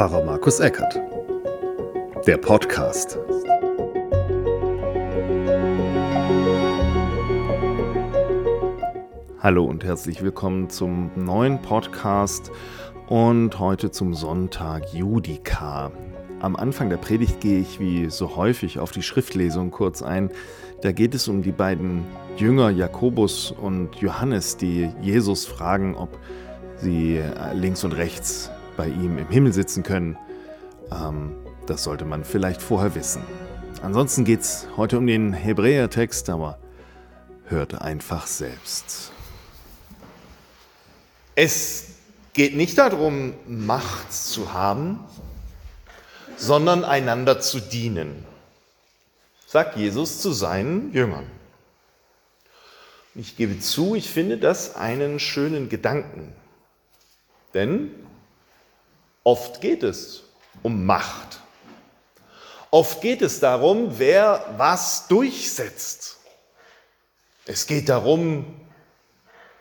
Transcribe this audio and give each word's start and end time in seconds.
Pfarrer 0.00 0.24
Markus 0.24 0.60
Eckert. 0.60 0.98
Der 2.26 2.38
Podcast. 2.38 3.18
Hallo 9.40 9.66
und 9.66 9.84
herzlich 9.84 10.22
willkommen 10.22 10.70
zum 10.70 11.10
neuen 11.16 11.60
Podcast 11.60 12.50
und 13.08 13.58
heute 13.58 13.90
zum 13.90 14.14
Sonntag 14.14 14.90
Judika. 14.94 15.92
Am 16.40 16.56
Anfang 16.56 16.88
der 16.88 16.96
Predigt 16.96 17.42
gehe 17.42 17.60
ich 17.60 17.78
wie 17.78 18.08
so 18.08 18.36
häufig 18.36 18.78
auf 18.78 18.92
die 18.92 19.02
Schriftlesung 19.02 19.70
kurz 19.70 20.00
ein. 20.00 20.30
Da 20.80 20.92
geht 20.92 21.14
es 21.14 21.28
um 21.28 21.42
die 21.42 21.52
beiden 21.52 22.06
Jünger 22.38 22.70
Jakobus 22.70 23.50
und 23.50 23.96
Johannes, 23.96 24.56
die 24.56 24.88
Jesus 25.02 25.44
fragen, 25.44 25.94
ob 25.94 26.18
sie 26.78 27.20
links 27.52 27.84
und 27.84 27.92
rechts 27.92 28.50
bei 28.80 28.88
ihm 28.88 29.18
im 29.18 29.28
Himmel 29.28 29.52
sitzen 29.52 29.82
können. 29.82 30.16
Ähm, 30.90 31.36
das 31.66 31.84
sollte 31.84 32.06
man 32.06 32.24
vielleicht 32.24 32.62
vorher 32.62 32.94
wissen. 32.94 33.22
Ansonsten 33.82 34.24
geht 34.24 34.40
es 34.40 34.68
heute 34.74 34.96
um 34.96 35.06
den 35.06 35.34
Hebräertext, 35.34 36.30
aber 36.30 36.58
hört 37.44 37.74
einfach 37.74 38.26
selbst. 38.26 39.12
Es 41.34 41.88
geht 42.32 42.56
nicht 42.56 42.78
darum, 42.78 43.34
Macht 43.46 44.14
zu 44.14 44.54
haben, 44.54 45.00
sondern 46.38 46.82
einander 46.82 47.38
zu 47.38 47.60
dienen, 47.60 48.24
sagt 49.46 49.76
Jesus 49.76 50.22
zu 50.22 50.32
seinen 50.32 50.90
Jüngern. 50.94 51.26
Ich 53.14 53.36
gebe 53.36 53.60
zu, 53.60 53.94
ich 53.94 54.08
finde 54.08 54.38
das 54.38 54.74
einen 54.74 55.18
schönen 55.18 55.68
Gedanken. 55.68 56.32
Denn 57.52 57.90
oft 59.30 59.60
geht 59.60 59.84
es 59.84 60.24
um 60.62 60.84
Macht. 60.84 61.40
Oft 62.72 63.00
geht 63.00 63.22
es 63.22 63.38
darum, 63.38 63.98
wer 63.98 64.54
was 64.56 65.06
durchsetzt. 65.06 66.18
Es 67.46 67.66
geht 67.66 67.88
darum, 67.88 68.60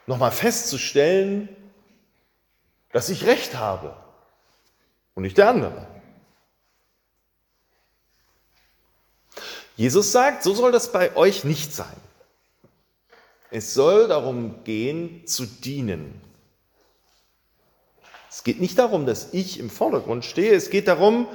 nochmal 0.08 0.32
festzustellen, 0.32 1.50
dass 2.92 3.10
ich 3.10 3.26
Recht 3.26 3.56
habe 3.56 3.96
und 5.14 5.22
nicht 5.22 5.38
der 5.38 5.50
andere. 5.50 5.88
Jesus 9.76 10.12
sagt, 10.12 10.42
so 10.44 10.56
soll 10.56 10.72
das 10.72 10.92
bei 10.92 11.16
euch 11.16 11.44
nicht 11.44 11.74
sein. 11.74 11.96
Es 13.52 13.76
soll 13.76 14.08
darum 14.08 14.64
gehen, 14.64 15.28
zu 15.28 15.46
dienen. 15.46 16.29
Es 18.40 18.44
geht 18.46 18.62
nicht 18.62 18.80
darum, 18.80 19.06
dass 19.06 19.34
ich 19.34 19.60
im 19.60 19.70
Vordergrund 19.70 20.24
stehe, 20.24 20.54
es 20.54 20.70
geht 20.70 20.88
darum, 20.88 21.28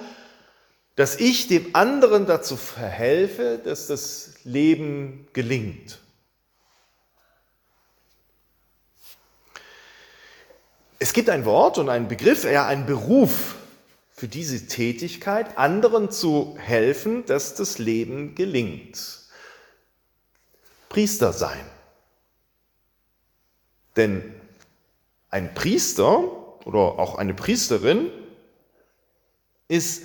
dass 0.96 1.16
ich 1.20 1.48
dem 1.48 1.76
anderen 1.76 2.24
dazu 2.24 2.56
verhelfe, 2.56 3.60
dass 3.62 3.88
das 3.88 4.36
Leben 4.44 5.28
gelingt. 5.34 6.00
Es 10.98 11.12
gibt 11.12 11.28
ein 11.28 11.44
Wort 11.44 11.76
und 11.76 11.90
einen 11.90 12.08
Begriff, 12.08 12.44
ja 12.44 12.66
einen 12.66 12.86
Beruf 12.86 13.56
für 14.10 14.26
diese 14.26 14.66
Tätigkeit, 14.66 15.58
anderen 15.58 16.10
zu 16.10 16.56
helfen, 16.58 17.26
dass 17.26 17.54
das 17.54 17.76
Leben 17.76 18.34
gelingt. 18.34 19.28
Priester 20.88 21.34
sein. 21.34 21.66
Denn 23.94 24.34
ein 25.28 25.52
Priester 25.52 26.43
oder 26.64 26.98
auch 26.98 27.16
eine 27.16 27.34
Priesterin 27.34 28.10
ist 29.68 30.02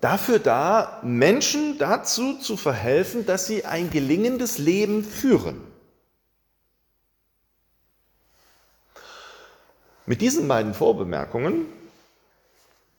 dafür 0.00 0.38
da, 0.38 1.00
Menschen 1.02 1.78
dazu 1.78 2.38
zu 2.38 2.56
verhelfen, 2.56 3.26
dass 3.26 3.46
sie 3.46 3.64
ein 3.64 3.90
gelingendes 3.90 4.58
Leben 4.58 5.04
führen. 5.04 5.60
Mit 10.04 10.20
diesen 10.20 10.48
beiden 10.48 10.74
Vorbemerkungen, 10.74 11.66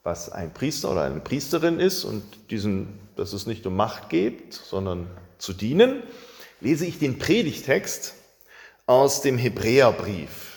was 0.03 0.31
ein 0.31 0.53
Priester 0.53 0.91
oder 0.91 1.03
eine 1.03 1.19
Priesterin 1.19 1.79
ist 1.79 2.06
und 2.06 2.24
diesen, 2.50 3.00
dass 3.16 3.34
es 3.34 3.46
nicht 3.46 3.66
um 3.66 3.75
Macht 3.75 4.09
geht, 4.09 4.53
sondern 4.53 5.08
zu 5.38 5.53
dienen, 5.53 6.03
lese 6.62 6.85
ich 6.85 7.00
den 7.00 7.19
Predigtext 7.19 8.13
aus 8.85 9.22
dem 9.22 9.38
Hebräerbrief. 9.38 10.53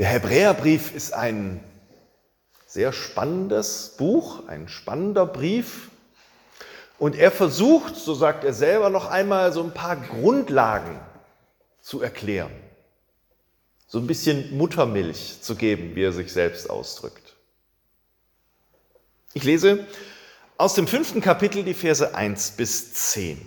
Der 0.00 0.08
Hebräerbrief 0.08 0.92
ist 0.92 1.14
ein 1.14 1.62
sehr 2.66 2.92
spannendes 2.92 3.94
Buch, 3.96 4.48
ein 4.48 4.66
spannender 4.66 5.26
Brief. 5.26 5.90
Und 6.98 7.14
er 7.14 7.30
versucht, 7.30 7.94
so 7.94 8.14
sagt 8.14 8.42
er 8.42 8.52
selber, 8.52 8.90
noch 8.90 9.06
einmal 9.06 9.52
so 9.52 9.62
ein 9.62 9.72
paar 9.72 9.94
Grundlagen 9.94 10.98
zu 11.80 12.02
erklären 12.02 12.50
so 13.90 13.98
ein 13.98 14.06
bisschen 14.06 14.56
Muttermilch 14.56 15.42
zu 15.42 15.56
geben, 15.56 15.96
wie 15.96 16.04
er 16.04 16.12
sich 16.12 16.32
selbst 16.32 16.70
ausdrückt. 16.70 17.34
Ich 19.34 19.42
lese 19.42 19.84
aus 20.56 20.74
dem 20.74 20.86
fünften 20.86 21.20
Kapitel 21.20 21.64
die 21.64 21.74
Verse 21.74 22.14
1 22.14 22.52
bis 22.52 22.94
10. 22.94 23.44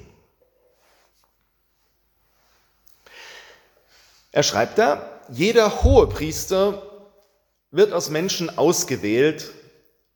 Er 4.34 4.44
schreibt 4.44 4.78
da, 4.78 5.13
jeder 5.30 5.84
hohe 5.84 6.08
Priester 6.08 6.82
wird 7.72 7.94
aus 7.94 8.10
Menschen 8.10 8.58
ausgewählt 8.58 9.52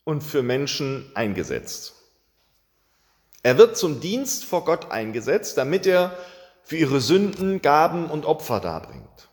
und 0.03 0.21
für 0.21 0.43
Menschen 0.43 1.09
eingesetzt. 1.15 1.93
Er 3.43 3.57
wird 3.57 3.77
zum 3.77 3.99
Dienst 3.99 4.45
vor 4.45 4.65
Gott 4.65 4.91
eingesetzt, 4.91 5.57
damit 5.57 5.85
er 5.85 6.17
für 6.63 6.77
ihre 6.77 7.01
Sünden 7.01 7.61
Gaben 7.61 8.09
und 8.09 8.25
Opfer 8.25 8.59
darbringt. 8.59 9.29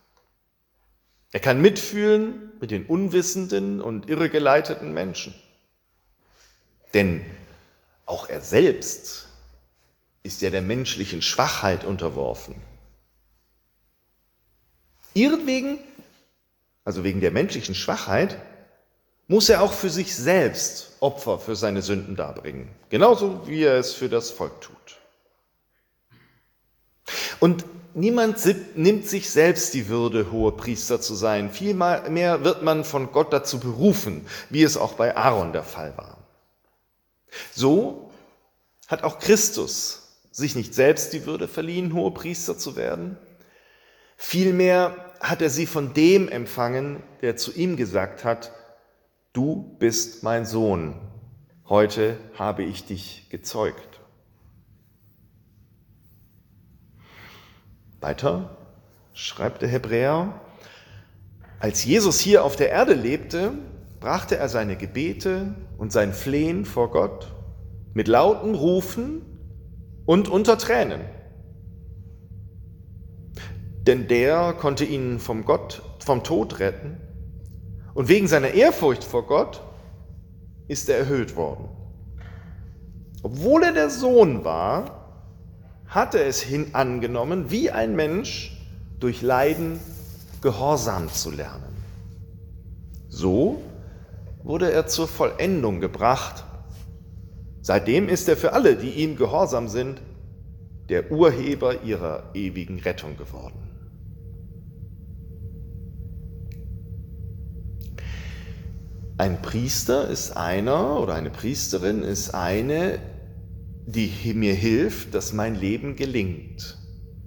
Er 1.31 1.41
kann 1.41 1.61
mitfühlen 1.61 2.53
mit 2.61 2.71
den 2.71 2.85
unwissenden 2.85 3.81
und 3.81 4.09
irregeleiteten 4.09 4.93
Menschen. 4.93 5.35
Denn 6.93 7.25
auch 8.05 8.29
er 8.29 8.39
selbst 8.39 9.27
ist 10.23 10.41
ja 10.41 10.49
der 10.49 10.61
menschlichen 10.61 11.21
Schwachheit 11.21 11.83
unterworfen. 11.83 12.55
Ihretwegen, 15.15 15.79
also 16.83 17.03
wegen 17.03 17.21
der 17.21 17.31
menschlichen 17.31 17.73
Schwachheit, 17.73 18.37
muss 19.27 19.49
er 19.49 19.63
auch 19.63 19.73
für 19.73 19.89
sich 19.89 20.15
selbst 20.15 20.91
Opfer 20.99 21.39
für 21.39 21.55
seine 21.55 21.81
Sünden 21.81 22.15
darbringen, 22.15 22.69
genauso 22.89 23.47
wie 23.47 23.63
er 23.63 23.79
es 23.79 23.93
für 23.93 24.09
das 24.09 24.29
Volk 24.29 24.61
tut. 24.61 24.75
Und 27.39 27.65
niemand 27.93 28.37
nimmt 28.75 29.07
sich 29.07 29.29
selbst 29.29 29.73
die 29.73 29.87
Würde, 29.87 30.31
hohe 30.31 30.51
Priester 30.51 30.99
zu 31.01 31.15
sein. 31.15 31.49
Vielmehr 31.49 32.43
wird 32.43 32.61
man 32.61 32.83
von 32.83 33.11
Gott 33.11 33.31
dazu 33.33 33.59
berufen, 33.59 34.27
wie 34.49 34.63
es 34.63 34.77
auch 34.77 34.93
bei 34.93 35.15
Aaron 35.15 35.53
der 35.53 35.63
Fall 35.63 35.97
war. 35.97 36.17
So 37.53 38.11
hat 38.87 39.03
auch 39.03 39.19
Christus 39.19 40.19
sich 40.31 40.55
nicht 40.55 40.75
selbst 40.75 41.13
die 41.13 41.25
Würde 41.25 41.47
verliehen, 41.47 41.93
hohe 41.93 42.11
Priester 42.11 42.57
zu 42.57 42.75
werden. 42.75 43.17
Vielmehr 44.17 45.04
hat 45.19 45.41
er 45.41 45.49
sie 45.49 45.65
von 45.65 45.93
dem 45.93 46.27
empfangen, 46.27 47.01
der 47.21 47.35
zu 47.35 47.53
ihm 47.53 47.75
gesagt 47.75 48.23
hat, 48.23 48.51
du 49.33 49.75
bist 49.79 50.23
mein 50.23 50.45
Sohn, 50.45 50.95
heute 51.67 52.17
habe 52.37 52.63
ich 52.63 52.85
dich 52.85 53.27
gezeugt. 53.29 53.99
Weiter 58.01 58.57
schreibt 59.13 59.61
der 59.61 59.69
Hebräer, 59.69 60.41
als 61.59 61.83
Jesus 61.83 62.19
hier 62.19 62.43
auf 62.43 62.55
der 62.55 62.69
Erde 62.69 62.93
lebte, 62.93 63.53
brachte 63.99 64.37
er 64.37 64.49
seine 64.49 64.75
Gebete 64.75 65.55
und 65.77 65.91
sein 65.91 66.13
Flehen 66.13 66.65
vor 66.65 66.91
Gott 66.91 67.33
mit 67.93 68.07
lauten 68.07 68.53
Rufen 68.53 69.21
und 70.05 70.27
unter 70.27 70.57
Tränen. 70.57 71.01
Denn 73.87 74.07
der 74.07 74.53
konnte 74.53 74.83
ihn 74.83 75.19
vom 75.19 75.45
Gott, 75.45 75.83
vom 75.99 76.23
Tod 76.23 76.59
retten. 76.59 76.97
Und 77.93 78.07
wegen 78.07 78.27
seiner 78.27 78.51
Ehrfurcht 78.51 79.03
vor 79.03 79.27
Gott 79.27 79.61
ist 80.67 80.89
er 80.89 80.97
erhöht 80.97 81.35
worden. 81.35 81.69
Obwohl 83.21 83.63
er 83.63 83.73
der 83.73 83.89
Sohn 83.89 84.43
war, 84.43 85.05
hatte 85.87 86.21
es 86.23 86.41
hin 86.41 86.69
angenommen, 86.73 87.51
wie 87.51 87.71
ein 87.71 87.95
Mensch 87.95 88.57
durch 88.99 89.21
Leiden 89.21 89.79
gehorsam 90.41 91.11
zu 91.11 91.31
lernen. 91.31 91.75
So 93.07 93.61
wurde 94.43 94.71
er 94.71 94.87
zur 94.87 95.07
Vollendung 95.07 95.79
gebracht. 95.79 96.43
Seitdem 97.61 98.09
ist 98.09 98.27
er 98.29 98.37
für 98.37 98.53
alle, 98.53 98.75
die 98.75 98.91
ihm 98.91 99.15
gehorsam 99.15 99.67
sind, 99.67 100.01
der 100.89 101.11
Urheber 101.11 101.81
ihrer 101.81 102.29
ewigen 102.35 102.79
Rettung 102.79 103.17
geworden. 103.17 103.64
Ein 109.17 109.41
Priester 109.41 110.09
ist 110.09 110.35
einer 110.35 110.99
oder 110.99 111.13
eine 111.13 111.29
Priesterin 111.29 112.03
ist 112.03 112.31
eine, 112.31 112.99
die 113.85 114.11
mir 114.33 114.53
hilft, 114.53 115.13
dass 115.13 115.31
mein 115.31 115.55
Leben 115.55 115.95
gelingt. 115.95 116.77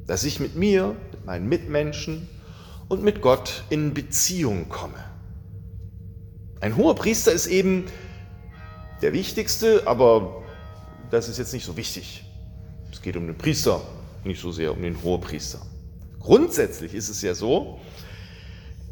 Dass 0.06 0.24
ich 0.24 0.38
mit 0.38 0.54
mir, 0.54 0.94
mit 1.12 1.24
meinen 1.24 1.48
Mitmenschen 1.48 2.28
und 2.88 3.02
mit 3.02 3.22
Gott 3.22 3.64
in 3.70 3.94
Beziehung 3.94 4.68
komme. 4.68 5.02
Ein 6.60 6.76
hoher 6.76 6.94
Priester 6.94 7.32
ist 7.32 7.46
eben 7.46 7.86
der 9.00 9.14
wichtigste, 9.14 9.86
aber 9.86 10.42
das 11.10 11.30
ist 11.30 11.38
jetzt 11.38 11.54
nicht 11.54 11.64
so 11.64 11.78
wichtig. 11.78 12.22
Es 12.92 13.00
geht 13.00 13.16
um 13.16 13.26
den 13.26 13.38
Priester, 13.38 13.80
nicht 14.24 14.42
so 14.42 14.52
sehr 14.52 14.72
um 14.72 14.82
den 14.82 15.02
Hohepriester. 15.02 15.60
Grundsätzlich 16.20 16.92
ist 16.92 17.08
es 17.08 17.22
ja 17.22 17.34
so, 17.34 17.80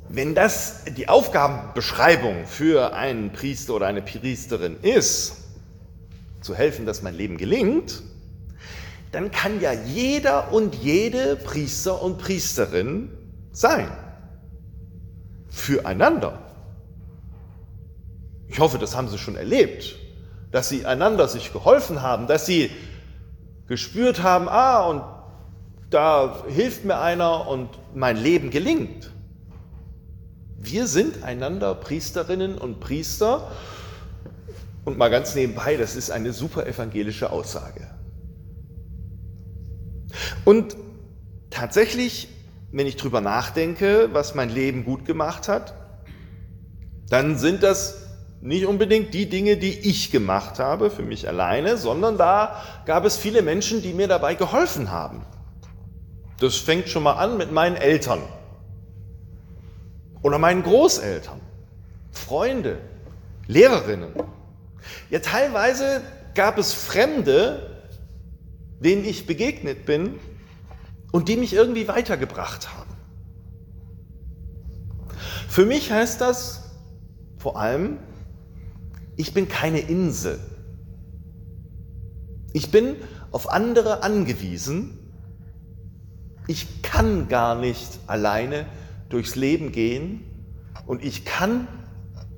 wenn 0.08 0.34
das 0.34 0.84
die 0.96 1.08
Aufgabenbeschreibung 1.08 2.46
für 2.46 2.94
einen 2.94 3.32
Priester 3.32 3.74
oder 3.74 3.86
eine 3.86 4.02
Priesterin 4.02 4.76
ist, 4.82 5.36
zu 6.40 6.54
helfen, 6.54 6.86
dass 6.86 7.02
mein 7.02 7.14
Leben 7.14 7.36
gelingt, 7.38 8.02
dann 9.12 9.30
kann 9.30 9.60
ja 9.60 9.72
jeder 9.72 10.52
und 10.52 10.74
jede 10.76 11.36
Priester 11.36 12.02
und 12.02 12.18
Priesterin 12.18 13.10
sein. 13.52 13.90
Füreinander. 15.48 16.38
Ich 18.48 18.60
hoffe, 18.60 18.78
das 18.78 18.94
haben 18.94 19.08
Sie 19.08 19.18
schon 19.18 19.36
erlebt, 19.36 19.96
dass 20.52 20.68
Sie 20.68 20.86
einander 20.86 21.28
sich 21.28 21.52
geholfen 21.52 22.02
haben, 22.02 22.26
dass 22.26 22.46
Sie 22.46 22.70
gespürt 23.66 24.22
haben, 24.22 24.48
ah, 24.48 24.86
und 24.86 25.02
da 25.90 26.44
hilft 26.48 26.84
mir 26.84 27.00
einer 27.00 27.48
und 27.48 27.70
mein 27.94 28.16
Leben 28.16 28.50
gelingt. 28.50 29.10
Wir 30.66 30.88
sind 30.88 31.22
einander 31.22 31.76
Priesterinnen 31.76 32.58
und 32.58 32.80
Priester. 32.80 33.52
Und 34.84 34.98
mal 34.98 35.10
ganz 35.10 35.36
nebenbei, 35.36 35.76
das 35.76 35.94
ist 35.94 36.10
eine 36.10 36.32
super 36.32 36.66
evangelische 36.66 37.30
Aussage. 37.30 37.88
Und 40.44 40.76
tatsächlich, 41.50 42.28
wenn 42.72 42.88
ich 42.88 42.96
drüber 42.96 43.20
nachdenke, 43.20 44.08
was 44.12 44.34
mein 44.34 44.50
Leben 44.50 44.84
gut 44.84 45.04
gemacht 45.04 45.46
hat, 45.46 45.72
dann 47.10 47.38
sind 47.38 47.62
das 47.62 48.02
nicht 48.40 48.66
unbedingt 48.66 49.14
die 49.14 49.28
Dinge, 49.28 49.58
die 49.58 49.88
ich 49.88 50.10
gemacht 50.10 50.58
habe 50.58 50.90
für 50.90 51.02
mich 51.02 51.28
alleine, 51.28 51.76
sondern 51.76 52.18
da 52.18 52.60
gab 52.86 53.04
es 53.04 53.16
viele 53.16 53.42
Menschen, 53.42 53.82
die 53.82 53.92
mir 53.92 54.08
dabei 54.08 54.34
geholfen 54.34 54.90
haben. 54.90 55.24
Das 56.40 56.56
fängt 56.56 56.88
schon 56.88 57.04
mal 57.04 57.14
an 57.14 57.36
mit 57.36 57.52
meinen 57.52 57.76
Eltern 57.76 58.20
oder 60.26 60.40
meinen 60.40 60.64
Großeltern, 60.64 61.40
Freunde, 62.10 62.80
Lehrerinnen. 63.46 64.12
Ja, 65.08 65.20
teilweise 65.20 66.02
gab 66.34 66.58
es 66.58 66.72
Fremde, 66.72 67.84
denen 68.80 69.04
ich 69.04 69.28
begegnet 69.28 69.86
bin 69.86 70.18
und 71.12 71.28
die 71.28 71.36
mich 71.36 71.52
irgendwie 71.52 71.86
weitergebracht 71.86 72.74
haben. 72.74 72.90
Für 75.48 75.64
mich 75.64 75.92
heißt 75.92 76.20
das 76.20 76.72
vor 77.38 77.60
allem, 77.60 77.98
ich 79.14 79.32
bin 79.32 79.46
keine 79.46 79.78
Insel. 79.78 80.40
Ich 82.52 82.72
bin 82.72 82.96
auf 83.30 83.48
andere 83.48 84.02
angewiesen. 84.02 84.98
Ich 86.48 86.82
kann 86.82 87.28
gar 87.28 87.54
nicht 87.54 88.00
alleine 88.08 88.66
durchs 89.08 89.36
Leben 89.36 89.72
gehen 89.72 90.24
und 90.86 91.04
ich 91.04 91.24
kann 91.24 91.68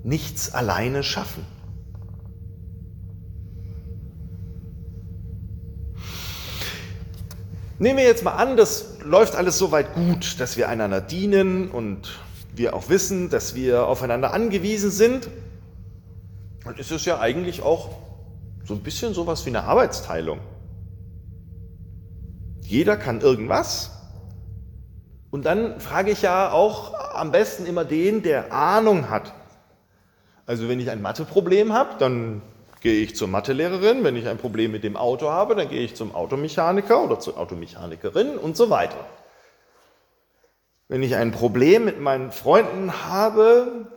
nichts 0.03 0.53
alleine 0.55 1.03
schaffen. 1.03 1.45
Nehmen 7.79 7.99
wir 7.99 8.05
jetzt 8.05 8.25
mal 8.25 8.33
an, 8.33 8.57
das 8.57 8.99
läuft 9.05 9.37
alles 9.37 9.57
so 9.57 9.71
weit 9.71 9.95
gut, 9.95 10.41
dass 10.41 10.57
wir 10.57 10.69
einander 10.69 11.01
dienen 11.01 11.71
und 11.71 12.19
wir 12.55 12.75
auch 12.75 12.89
wissen, 12.89 13.31
dass 13.31 13.55
wir 13.55 13.87
aufeinander 13.87 14.33
angewiesen 14.33 14.91
sind 14.91 15.29
dann 16.69 16.77
ist 16.77 16.91
es 16.91 17.07
ja 17.07 17.19
eigentlich 17.19 17.63
auch 17.63 17.97
so 18.63 18.75
ein 18.75 18.81
bisschen 18.81 19.15
sowas 19.15 19.47
wie 19.47 19.49
eine 19.49 19.65
Arbeitsteilung. 19.65 20.39
Jeder 22.61 22.99
kann 22.99 23.23
irgendwas. 23.23 23.98
Und 25.31 25.45
dann 25.45 25.81
frage 25.81 26.11
ich 26.11 26.23
ja 26.23 26.51
auch 26.53 26.95
am 27.15 27.33
besten 27.33 27.67
immer 27.67 27.85
den, 27.85 28.23
der 28.23 28.53
Ahnung 28.53 29.11
hat. 29.11 29.35
Also 30.47 30.69
wenn 30.69 30.81
ich 30.81 30.91
ein 30.91 31.03
Matheproblem 31.03 31.75
habe, 31.75 31.97
dann 31.99 32.41
gehe 32.81 33.03
ich 33.03 33.15
zur 33.15 33.29
Mathelehrerin. 33.29 34.05
Wenn 34.05 34.17
ich 34.17 34.27
ein 34.27 34.39
Problem 34.39 34.73
mit 34.73 34.85
dem 34.85 34.97
Auto 34.97 35.31
habe, 35.31 35.55
dann 35.55 35.69
gehe 35.69 35.83
ich 35.83 35.95
zum 35.95 36.15
Automechaniker 36.15 37.03
oder 37.03 37.21
zur 37.21 37.37
Automechanikerin 37.37 38.39
und 38.39 38.57
so 38.57 38.71
weiter. 38.71 39.05
Wenn 40.89 41.03
ich 41.03 41.15
ein 41.15 41.33
Problem 41.33 41.85
mit 41.85 42.01
meinen 42.01 42.33
Freunden 42.33 43.05
habe, 43.05 43.89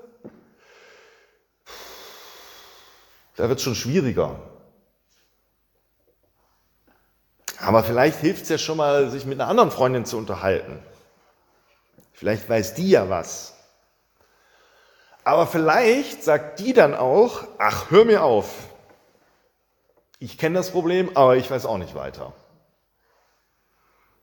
da 3.37 3.47
wird 3.47 3.59
es 3.59 3.63
schon 3.63 3.75
schwieriger. 3.75 4.35
Aber 7.59 7.83
vielleicht 7.83 8.19
hilft 8.19 8.43
es 8.43 8.49
ja 8.49 8.57
schon 8.57 8.75
mal, 8.75 9.09
sich 9.09 9.25
mit 9.25 9.39
einer 9.39 9.49
anderen 9.49 9.71
Freundin 9.71 10.03
zu 10.03 10.17
unterhalten. 10.17 10.79
Vielleicht 12.21 12.47
weiß 12.47 12.75
die 12.75 12.91
ja 12.91 13.09
was. 13.09 13.55
Aber 15.23 15.47
vielleicht 15.47 16.23
sagt 16.23 16.59
die 16.59 16.71
dann 16.71 16.93
auch, 16.93 17.47
ach, 17.57 17.89
hör 17.89 18.05
mir 18.05 18.23
auf. 18.23 18.69
Ich 20.19 20.37
kenne 20.37 20.59
das 20.59 20.69
Problem, 20.69 21.17
aber 21.17 21.37
ich 21.37 21.49
weiß 21.49 21.65
auch 21.65 21.79
nicht 21.79 21.95
weiter. 21.95 22.31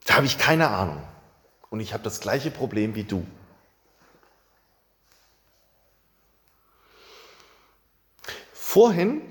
Da 0.06 0.14
habe 0.14 0.26
ich 0.26 0.38
keine 0.38 0.68
Ahnung. 0.68 1.02
Und 1.70 1.80
ich 1.80 1.92
habe 1.92 2.04
das 2.04 2.20
gleiche 2.20 2.52
Problem 2.52 2.94
wie 2.94 3.02
du. 3.02 3.26
Vorhin, 8.52 9.22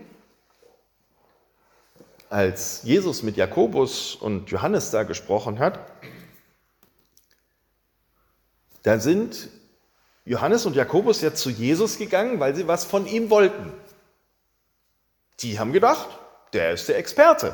als 2.30 2.84
Jesus 2.84 3.24
mit 3.24 3.38
Jakobus 3.38 4.16
und 4.16 4.50
Johannes 4.50 4.92
da 4.92 5.04
gesprochen 5.04 5.60
hat, 5.60 5.80
da 8.88 9.02
sind 9.02 9.50
Johannes 10.24 10.66
und 10.66 10.74
Jakobus 10.74 11.20
ja 11.20 11.34
zu 11.34 11.50
Jesus 11.50 11.98
gegangen, 11.98 12.40
weil 12.40 12.56
sie 12.56 12.70
was 12.70 12.86
von 12.86 13.06
ihm 13.06 13.30
wollten. 13.30 13.74
Die 15.42 15.60
haben 15.60 15.74
gedacht, 15.74 16.08
der 16.54 16.72
ist 16.72 16.88
der 16.88 16.98
Experte. 16.98 17.54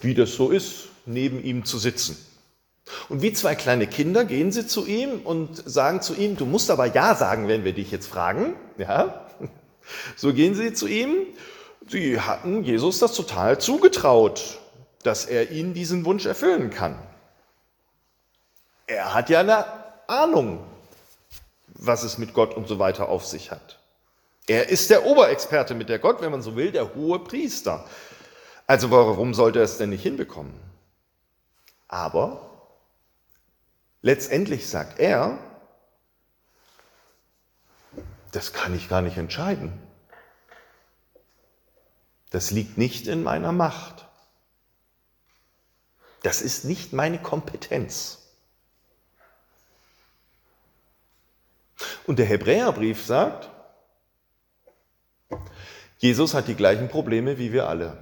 Wie 0.00 0.14
das 0.14 0.32
so 0.32 0.50
ist, 0.50 0.86
neben 1.04 1.44
ihm 1.44 1.66
zu 1.66 1.76
sitzen. 1.76 2.16
Und 3.10 3.20
wie 3.20 3.34
zwei 3.34 3.54
kleine 3.54 3.86
Kinder 3.86 4.24
gehen 4.24 4.52
sie 4.52 4.66
zu 4.66 4.86
ihm 4.86 5.20
und 5.20 5.62
sagen 5.68 6.00
zu 6.00 6.14
ihm, 6.14 6.38
du 6.38 6.46
musst 6.46 6.70
aber 6.70 6.86
Ja 6.86 7.14
sagen, 7.16 7.46
wenn 7.46 7.64
wir 7.64 7.74
dich 7.74 7.90
jetzt 7.90 8.06
fragen. 8.06 8.56
Ja? 8.78 9.26
So 10.16 10.32
gehen 10.32 10.54
sie 10.54 10.72
zu 10.72 10.86
ihm. 10.86 11.10
Sie 11.86 12.18
hatten 12.18 12.64
Jesus 12.64 13.00
das 13.00 13.12
total 13.12 13.60
zugetraut, 13.60 14.60
dass 15.02 15.26
er 15.26 15.50
ihnen 15.50 15.74
diesen 15.74 16.06
Wunsch 16.06 16.24
erfüllen 16.24 16.70
kann. 16.70 16.98
Er 18.86 19.14
hat 19.14 19.30
ja 19.30 19.40
eine 19.40 19.64
Ahnung, 20.06 20.64
was 21.68 22.02
es 22.02 22.18
mit 22.18 22.34
Gott 22.34 22.54
und 22.54 22.68
so 22.68 22.78
weiter 22.78 23.08
auf 23.08 23.24
sich 23.26 23.50
hat. 23.50 23.78
Er 24.46 24.68
ist 24.68 24.90
der 24.90 25.06
Oberexperte 25.06 25.74
mit 25.74 25.88
der 25.88 25.98
Gott, 25.98 26.20
wenn 26.20 26.30
man 26.30 26.42
so 26.42 26.54
will, 26.56 26.70
der 26.70 26.94
hohe 26.94 27.18
Priester. 27.18 27.84
Also 28.66 28.90
warum 28.90 29.34
sollte 29.34 29.60
er 29.60 29.64
es 29.64 29.78
denn 29.78 29.90
nicht 29.90 30.02
hinbekommen? 30.02 30.52
Aber 31.88 32.54
Letztendlich 34.04 34.68
sagt 34.68 34.98
er, 34.98 35.38
das 38.32 38.52
kann 38.52 38.74
ich 38.74 38.90
gar 38.90 39.00
nicht 39.00 39.16
entscheiden. 39.16 39.72
Das 42.28 42.50
liegt 42.50 42.76
nicht 42.76 43.06
in 43.06 43.22
meiner 43.22 43.50
Macht. 43.50 44.06
Das 46.22 46.42
ist 46.42 46.66
nicht 46.66 46.92
meine 46.92 47.18
Kompetenz. 47.18 48.23
Und 52.06 52.18
der 52.18 52.26
Hebräerbrief 52.26 53.04
sagt, 53.04 53.50
Jesus 55.98 56.34
hat 56.34 56.48
die 56.48 56.54
gleichen 56.54 56.88
Probleme 56.88 57.38
wie 57.38 57.52
wir 57.52 57.68
alle. 57.68 57.96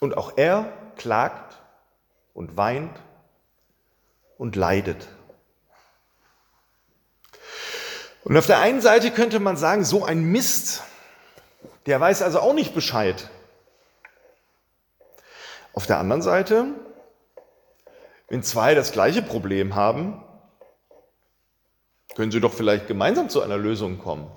Und 0.00 0.16
auch 0.16 0.36
er 0.36 0.72
klagt 0.96 1.60
und 2.32 2.56
weint 2.56 2.98
und 4.38 4.56
leidet. 4.56 5.08
Und 8.24 8.36
auf 8.36 8.46
der 8.46 8.58
einen 8.58 8.80
Seite 8.80 9.10
könnte 9.10 9.38
man 9.38 9.56
sagen, 9.56 9.84
so 9.84 10.04
ein 10.04 10.22
Mist, 10.22 10.82
der 11.86 12.00
weiß 12.00 12.22
also 12.22 12.40
auch 12.40 12.54
nicht 12.54 12.74
Bescheid. 12.74 13.30
Auf 15.72 15.86
der 15.86 15.98
anderen 15.98 16.22
Seite, 16.22 16.66
wenn 18.28 18.42
zwei 18.42 18.74
das 18.74 18.92
gleiche 18.92 19.22
Problem 19.22 19.74
haben 19.74 20.22
können 22.16 22.32
Sie 22.32 22.40
doch 22.40 22.54
vielleicht 22.54 22.86
gemeinsam 22.86 23.28
zu 23.28 23.42
einer 23.42 23.58
Lösung 23.58 23.98
kommen. 23.98 24.30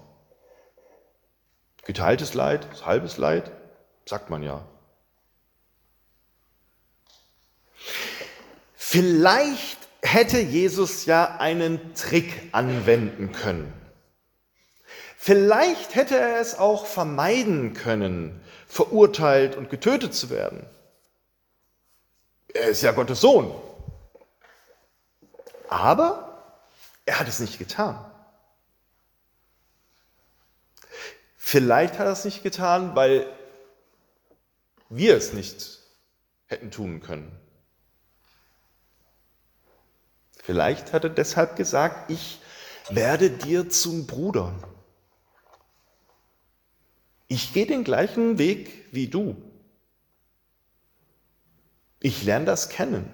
Geteiltes 1.86 2.33
Leid, 2.33 2.67
halbes 2.86 3.17
Leid, 3.17 3.51
sagt 4.05 4.29
man 4.29 4.43
ja. 4.43 4.65
Vielleicht 8.75 9.77
hätte 10.01 10.39
Jesus 10.39 11.05
ja 11.05 11.38
einen 11.38 11.95
Trick 11.95 12.50
anwenden 12.51 13.31
können. 13.31 13.74
Vielleicht 15.17 15.95
hätte 15.95 16.17
er 16.17 16.41
es 16.41 16.59
auch 16.59 16.86
vermeiden 16.86 17.74
können, 17.74 18.41
verurteilt 18.67 19.55
und 19.55 19.69
getötet 19.69 20.13
zu 20.13 20.29
werden. 20.29 20.65
Er 22.53 22.69
ist 22.69 22.81
ja 22.81 22.91
Gottes 22.91 23.21
Sohn. 23.21 23.55
Aber 25.69 26.28
er 27.10 27.20
hat 27.20 27.28
es 27.28 27.39
nicht 27.39 27.58
getan. 27.58 28.00
Vielleicht 31.38 31.98
hat 31.98 32.06
er 32.06 32.12
es 32.12 32.24
nicht 32.24 32.44
getan, 32.44 32.96
weil 32.96 33.25
wir 34.89 35.18
es 35.18 35.34
nicht 35.34 35.80
hätten 36.46 36.70
tun 36.70 37.01
können. 37.01 37.36
Vielleicht 40.44 40.94
hat 40.94 41.04
er 41.04 41.10
deshalb 41.10 41.56
gesagt, 41.56 42.12
ich 42.12 42.42
werde 42.92 43.32
dir 43.32 43.70
zum 43.72 44.06
Bruder. 44.06 44.54
Ich 47.28 47.54
gehe 47.54 47.66
den 47.66 47.84
gleichen 47.84 48.38
Weg 48.38 48.86
wie 48.92 49.08
du. 49.08 49.36
Ich 52.00 52.24
lerne 52.24 52.46
das 52.46 52.70
kennen. 52.70 53.12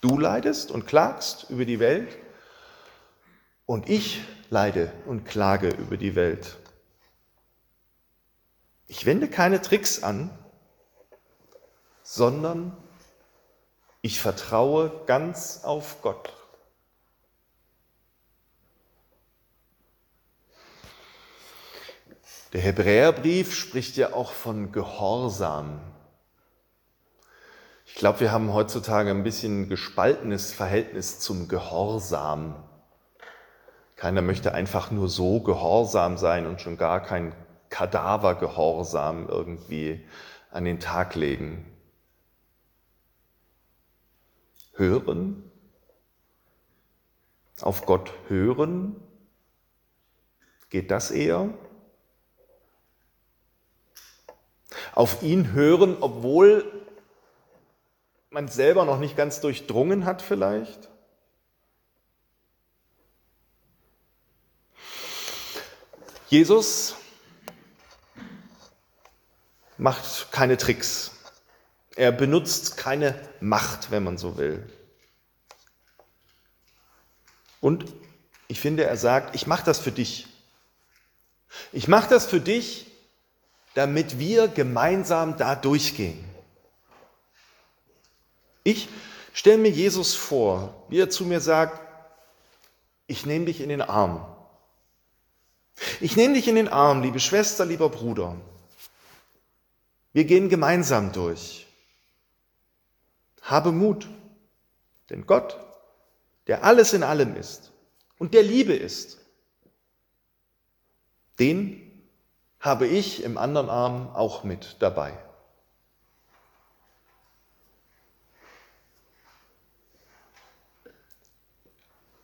Du 0.00 0.18
leidest 0.18 0.72
und 0.72 0.86
klagst 0.86 1.50
über 1.50 1.64
die 1.64 1.78
Welt 1.78 2.18
und 3.68 3.90
ich 3.90 4.22
leide 4.48 4.90
und 5.04 5.26
klage 5.26 5.68
über 5.68 5.98
die 5.98 6.14
Welt. 6.16 6.56
Ich 8.86 9.04
wende 9.04 9.28
keine 9.28 9.60
Tricks 9.60 10.02
an, 10.02 10.30
sondern 12.02 12.74
ich 14.00 14.22
vertraue 14.22 15.02
ganz 15.04 15.64
auf 15.64 16.00
Gott. 16.00 16.32
Der 22.54 22.62
Hebräerbrief 22.62 23.54
spricht 23.54 23.98
ja 23.98 24.14
auch 24.14 24.32
von 24.32 24.72
Gehorsam. 24.72 25.78
Ich 27.84 27.96
glaube, 27.96 28.20
wir 28.20 28.32
haben 28.32 28.54
heutzutage 28.54 29.10
ein 29.10 29.24
bisschen 29.24 29.68
gespaltenes 29.68 30.54
Verhältnis 30.54 31.20
zum 31.20 31.48
Gehorsam. 31.48 32.64
Keiner 33.98 34.22
möchte 34.22 34.54
einfach 34.54 34.92
nur 34.92 35.08
so 35.08 35.40
gehorsam 35.40 36.18
sein 36.18 36.46
und 36.46 36.60
schon 36.60 36.78
gar 36.78 37.02
kein 37.02 37.34
Kadavergehorsam 37.68 39.28
irgendwie 39.28 40.06
an 40.52 40.64
den 40.64 40.78
Tag 40.78 41.16
legen. 41.16 41.66
Hören, 44.74 45.50
auf 47.60 47.86
Gott 47.86 48.12
hören, 48.28 48.94
geht 50.70 50.92
das 50.92 51.10
eher? 51.10 51.52
Auf 54.94 55.24
ihn 55.24 55.54
hören, 55.54 55.96
obwohl 56.00 56.64
man 58.30 58.46
selber 58.46 58.84
noch 58.84 59.00
nicht 59.00 59.16
ganz 59.16 59.40
durchdrungen 59.40 60.04
hat 60.04 60.22
vielleicht? 60.22 60.88
Jesus 66.28 66.94
macht 69.78 70.30
keine 70.30 70.58
Tricks. 70.58 71.12
Er 71.96 72.12
benutzt 72.12 72.76
keine 72.76 73.18
Macht, 73.40 73.90
wenn 73.90 74.04
man 74.04 74.18
so 74.18 74.36
will. 74.36 74.64
Und 77.60 77.86
ich 78.46 78.60
finde, 78.60 78.84
er 78.84 78.96
sagt, 78.96 79.34
ich 79.34 79.46
mache 79.46 79.64
das 79.64 79.78
für 79.78 79.90
dich. 79.90 80.26
Ich 81.72 81.88
mache 81.88 82.08
das 82.08 82.26
für 82.26 82.40
dich, 82.40 82.86
damit 83.74 84.18
wir 84.18 84.48
gemeinsam 84.48 85.36
da 85.38 85.54
durchgehen. 85.54 86.22
Ich 88.64 88.88
stelle 89.32 89.58
mir 89.58 89.70
Jesus 89.70 90.14
vor, 90.14 90.84
wie 90.88 91.00
er 91.00 91.10
zu 91.10 91.24
mir 91.24 91.40
sagt, 91.40 91.80
ich 93.06 93.24
nehme 93.24 93.46
dich 93.46 93.60
in 93.60 93.70
den 93.70 93.82
Arm. 93.82 94.26
Ich 96.00 96.16
nehme 96.16 96.34
dich 96.34 96.46
in 96.46 96.54
den 96.54 96.68
Arm, 96.68 97.02
liebe 97.02 97.18
Schwester, 97.18 97.64
lieber 97.64 97.88
Bruder. 97.88 98.36
Wir 100.12 100.24
gehen 100.24 100.48
gemeinsam 100.48 101.12
durch. 101.12 101.66
Habe 103.42 103.72
Mut, 103.72 104.08
denn 105.10 105.26
Gott, 105.26 105.58
der 106.46 106.62
alles 106.64 106.92
in 106.92 107.02
allem 107.02 107.34
ist 107.34 107.72
und 108.18 108.32
der 108.34 108.42
Liebe 108.42 108.74
ist, 108.74 109.18
den 111.38 111.84
habe 112.60 112.86
ich 112.86 113.22
im 113.22 113.36
anderen 113.36 113.68
Arm 113.68 114.08
auch 114.14 114.44
mit 114.44 114.76
dabei. 114.80 115.16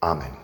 Amen. 0.01 0.44